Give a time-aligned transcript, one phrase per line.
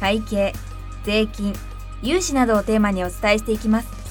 [0.00, 0.52] 会計
[1.04, 1.54] 税金
[2.02, 4.04] 融資などをテーマにお伝えしていきます。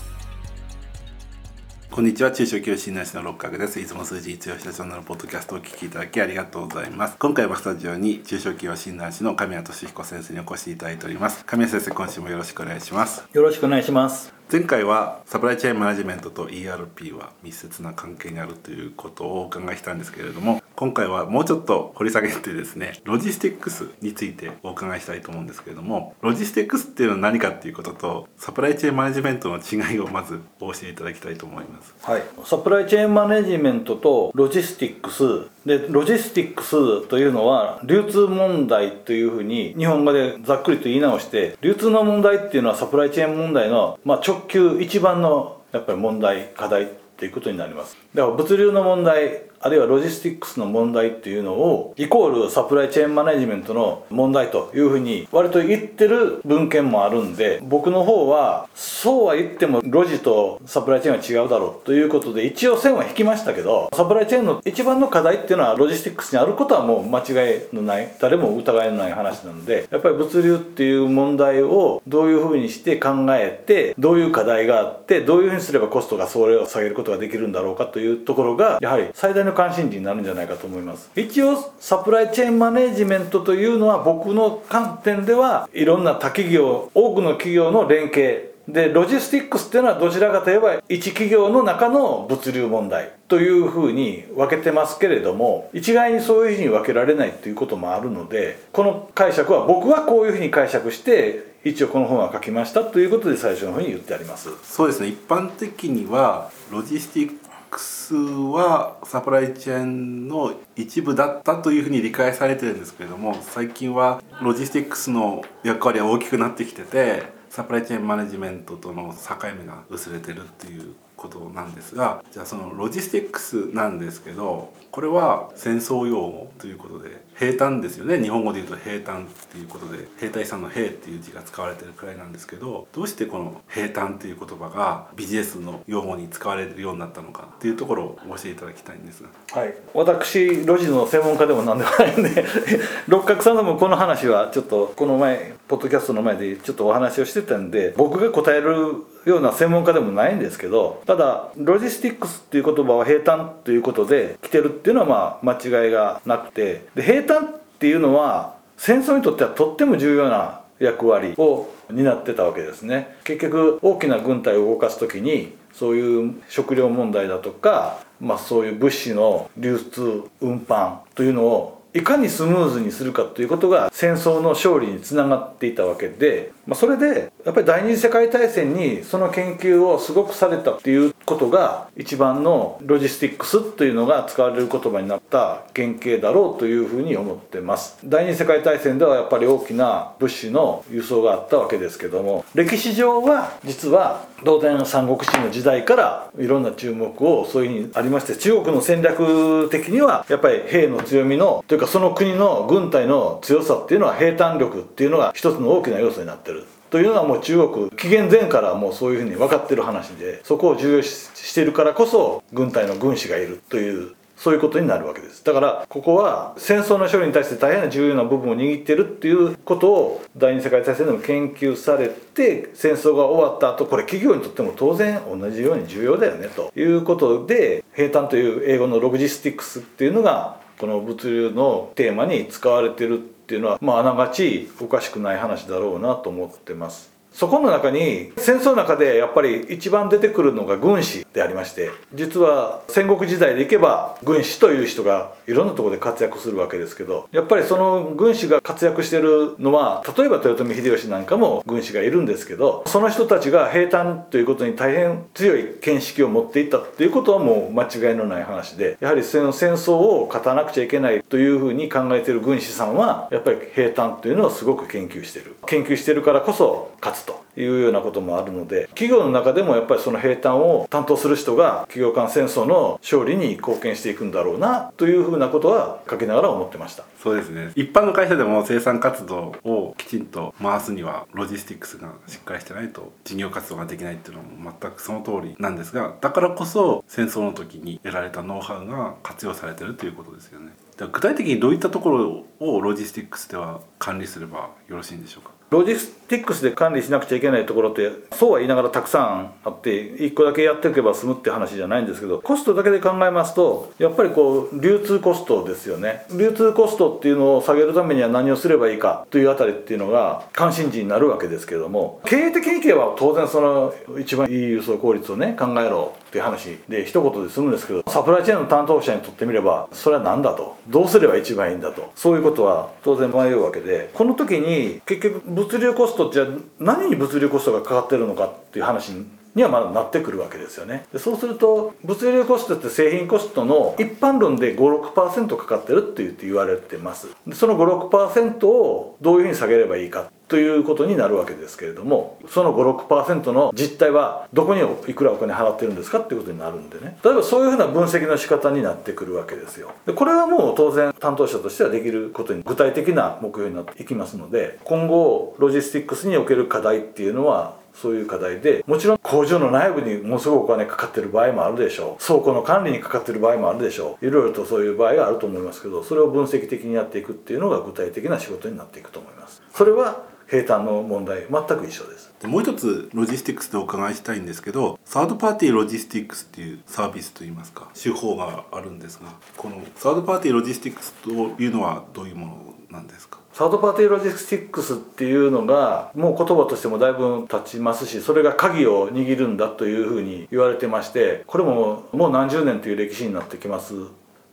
[1.92, 2.32] こんにちは。
[2.32, 3.80] 中小企業診断士の六角です。
[3.80, 7.18] いつも数字強い社長のポッドキャストをお聞きいただきありがとうございます。
[7.20, 11.46] 今回はスタジオに中小企業診断士の神谷俊彦先生にお越しいただいております。
[11.46, 13.24] 神谷先生今週もよろしくお願いします。
[13.32, 31.94] よろしくお願いします前回はサプライチェーンマネジメントと ERP は密接な関係にあるということをお伺いしたんですけれども今回はもうちょっと掘り下げてですねロジスティックスについてお伺いしたいと思うんですけれどもロジスティックスっていうのは何かっていうこととサプライチェーンマネジメントの違いをまずお教えいただきたいと思います。
[32.02, 32.24] はい。
[32.44, 35.50] サプライチェーンマネジメントとロジスティックス。
[35.66, 46.86] でロジスティックスというのは流通問題というふうに日本語でざっくりと言い直して流通の問題っていうのはサプライチェーン問題の、まあ、直球一番のやっぱり問題課題っ
[47.18, 48.03] ていうことになります。
[48.14, 81.10] だから物流の問題あるいはロジスティックスの問題っていうのをイコールサプライチェーンマネジメントの問題というふうに割と言ってる文献もあるんで僕の方はそうは言ってもロジとサプライチェーンは違うだろうということで一応線は引きましたけどサプライチェーンの一番の課題っていうのはロジスティックスにあることはもう間違いのない誰も疑いのない話なのでやっぱり物流っていう問題をどういうふうにして考えてどういう課題があってどういうふうにすればコストがそれを下げることができるんだろうかというところがやはり最大の関心事になるんじゃないかと思います。
[81.16, 104.50] 一応サプライチェーンマネジメントというのは僕の観点ではいろんな他企業多くの企業の連携でロジスティックスっていうのはどちらかといえば一企業の中の物流問題というふうに分けてますけれども一概にそういうふうに分けられないということもあるのでこの解釈は僕はこういうふうに解釈して一応この本は書きましたということで最初のふうに言ってあります。
[104.64, 105.08] そうですね。
[105.08, 128.22] 一般的にはロジスティックスはサプライチェーンの一部だったというふうに理解されてるんですけれども最近はロジスティックスの役割は大きくなってきててサプライチェーンマネジメントとの境目が薄れてるっていうことなんですがじゃあそのロジスティックスなんですけどこれは戦争用語ということで兵站ですよね。
[128.22, 139.30] 日本語で言うと兵站っていうことで兵隊さんの兵っていう字が使われてるくらいなんですけどどうしてこの兵站っていう言葉がビジネスの用語に使われるようになったのかっていうところを教えていただきたいんですが。
[139.60, 139.74] はい。
[139.96, 142.46] 私ロジの専門家でも何でもないんで
[143.08, 163.16] 六角さんでもこの話はちょっとこの前ポッドキャストの前でちょっとお話をしてたんで僕が答えるような専門家でもないんですけどただロジスティックスっていう言葉は平坦ということで来てるっていうのはまあ間違いがなくてで平坦っていうのは戦争にとってはとっても重要な役割を担ってたわけですね。
[163.24, 187.98] 結局大きな軍隊を動かす時にそういう食料問題だとか、まあ、そういう物資の流通運搬というのをいかにスムーズにするかということが戦争の勝利につながっていたわけで、まあ、それでやっぱり第二次世界大戦にその研究をすごくされたっていうことが一番のロジスティックスというのが使われる言葉になった原型だろうというふうに思ってます。
[188.04, 206.66] 第二次世界大戦ではやっぱり大きな物資の輸送があったわけですけども歴史上は実は同然三国志の時代からいろんな注目をそういうふうにありまして中国の戦略的にはやっぱり兵の強みのというかその国の軍隊の強さっていうのは兵隊力っていうのが一つの大きな要素になってる。
[206.94, 215.44] というのはもう中国紀元前からもうそういうふうに分かってる話でそこを重要視してるからこそ軍隊の軍師がいるというそういうことになるわけです。
[215.44, 237.13] だからここは戦争の処理に対して大変な重要な部分を握ってるっていうことを第二次世界大戦でも研究されて戦争が終わった後これ企業にとっても当然同じように重要だよねということで平坦という英語のロジスティックスっていうのがこの物流のテーマに使われてるっていうのはまああながちおかしくない話だろうなと思ってます。
[237.34, 265.56] そこの中に戦争の中でやっぱり一番出てくるのが軍師でありまして実は戦国時代でいけば軍師という人がいろんなところで活躍するわけですけどやっぱりその軍師が活躍してるのは例えば豊臣秀吉なんかも軍師がいるんですけどその人たちが平坦ということに大変強い見識を持っていったっていうことはもう間違いのない話でやはりその戦争を勝たなくちゃいけないというふうに考えている軍師さんはやっぱり平坦というのをすごく研究してる。
[265.66, 267.23] 研究してるからこそ勝つ
[267.58, 277.04] いうようなこともあるので企業の中でもやっぱりその平坦を担当する人が企業間戦争の勝利に貢献していくんだろうなというふうなことは書きながら思ってました。
[277.22, 277.72] そうですね。
[277.76, 290.74] 一般の会社でも生産活動をきちんと回すにはロジスティックスがしっかりしてないと事業活動ができないっていうのも全くその通りなんですがだからこそ戦争の時に得られたノウハウが活用されてるということですよね。
[291.12, 295.52] 具体的にどういったところをロジスティックスでは管理すればよろしいんでしょうか？
[295.70, 306.28] ロジスティックスで管理しなくちゃいけないところってそうは言いながらたくさんあって1個だけやっておけば済むって話じゃないんですけどコストだけで考えますとやっぱりこう流通コストですよね。
[306.38, 320.78] 流通コストっていうのを下げるためには何をすればいいかというあたりっていうのが関心事になるわけですけども経営的にいけば当然その一番いい輸送効率をね考えろっていう話で一言で済むんですけどサプライチェーンの担当者にとってみればそれは何だと？
[320.88, 322.12] どうすれば一番いいんだと？
[322.16, 326.48] そういうことは当然迷うわけでこの時に結局物流コストってじゃ
[326.80, 329.12] 何に物流コストがかかってるのかっていう話
[329.54, 331.06] にはまだなってくるわけですよね。
[331.14, 337.28] でそうすると物流コストって製品コストの一般論で56%かかってるって言って言われてます。
[337.46, 340.32] でその56%をどういうふうに下げればいいか。
[340.54, 347.18] ということになるわけですけれどもその56%の実態はどこにいくらお金払ってるんですかっていうことになるんでね。
[347.26, 349.90] 例えばそういうふうな分析の仕方になってくるわけですよ。
[350.06, 362.24] でこれはもう当然担当者としてはできることに具体的な目標になっていきますので今後ロジスティックスにおける課題っていうのはそういう課題でもちろん工場の内部にものすごくお金かかってる場合もあるでしょう。
[362.24, 364.28] 倉庫の管理にかかってる場合もあるでしょう。
[364.28, 369.64] いろいろとそういう場合があると思いますけどそれを分析的にやっていくっていうのが具体的な仕事になっていくと思います。
[369.74, 372.34] それは兵站の問題全く一緒です。
[372.44, 383.40] もう一つロジスティックスでお伺いしたいんですけどサードパーティーロジスティックスっていうサービスといいますか手法があるんですがこのサードパーティーロジスティックスというのはどういうものなんですか？
[383.54, 393.94] サードパーティーロジスティックスっていうのがもう言葉としてもだいぶ経ちますしそれが鍵を握るんだというふうに言われてましてこれももう何十年という歴史になってきます。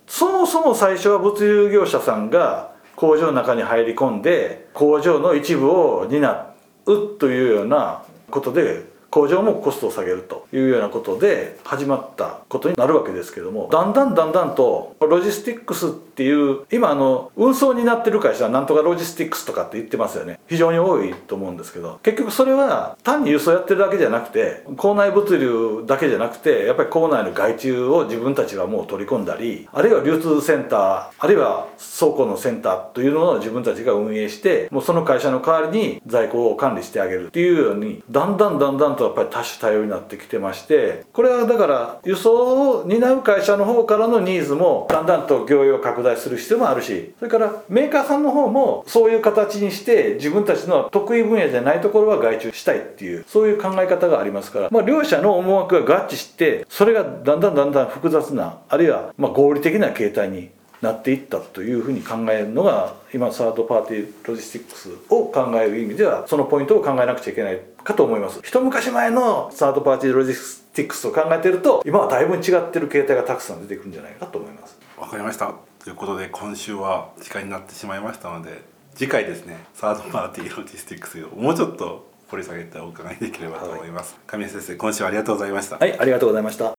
[0.07, 6.53] そもそも最初は物流業者さんが工場の中に入り込んで工場の一部を担
[6.87, 20.39] うというようなことで工場もコストを下げるというようなことで始まったことになるわけですけどもだんだんだんだんとロジスティックスっていう今あの運送になってる会社はなんとかロジスティックスとかって言ってますよね。
[20.49, 31.69] 非常に多いと思うんですけど結局それは単に輸送やってるだけじゃなくて構内物流だけじゃなくてやっぱり構内の外注を自分たちがもう取り込んだりあるいは流通センターあるいは
[31.99, 60.51] 倉庫のセンターというのを自分たちが運営してもうその会社の代わりに在庫を管理してあげるっていうようにだんだんだんだんととやっぱり多種多様になってきてましてこれはだから輸送を担う会社の方からのニーズもだんだんと業用拡大する必要もあるしそれからメーカーさんの方もそういう形にして自分たちの得意分野じゃないところは外注したいっていうそういう考え方がありますから、まあ、両者の思惑が合致してそれがだんだんだんだん複雑なあるいはま合理的な形態に
[60.83, 67.61] なっていったというふうに考えるのが今サードパーティーロジスティックスを考える意味ではそのポイントを考えなくちゃいけない。
[67.85, 68.41] かと思います。
[68.43, 74.79] 一昔前のサードパーティーロジスティックスを考えてると今はだいぶ違ってる形態がたくさん出てくるんじゃないかと思います。
[74.99, 75.55] わかりました。
[75.83, 78.63] ということで今週は時間になってしまいましたので
[78.95, 85.79] 次回ですねサードパーティーロジスティックスをもうちょっと掘り下げてお伺いできればと思います、はい、神谷先生今週はありがとうございました。
[85.79, 86.75] はいありがとうございました。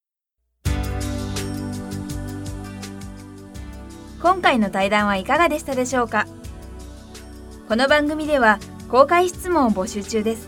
[4.22, 6.28] 今回の対談はいかがでしたでしょうか？
[7.68, 10.48] この番組では公開質問を募集中です